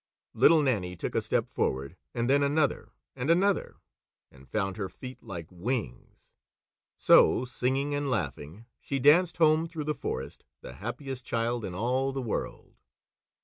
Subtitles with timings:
[0.33, 3.75] Little Nannie took a step forward, and then another and another,
[4.31, 6.31] and found her feet like wings.
[6.97, 12.11] So, singing and laughing, she danced home through the forest, the happiest child in all
[12.13, 12.77] the world.